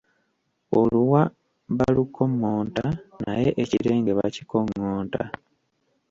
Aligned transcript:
Oluwa 0.79 1.21
balukommonta 1.77 2.85
naye 3.23 3.49
ekirenge 3.63 4.11
bakikoŋŋonta. 4.19 5.23